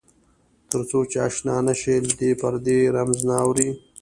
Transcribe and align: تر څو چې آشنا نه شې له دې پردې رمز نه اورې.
تر 0.69 0.81
څو 0.89 0.99
چې 1.11 1.17
آشنا 1.27 1.55
نه 1.67 1.73
شې 1.79 1.95
له 2.05 2.13
دې 2.19 2.31
پردې 2.41 2.77
رمز 2.95 3.19
نه 3.27 3.35
اورې. 3.45 3.69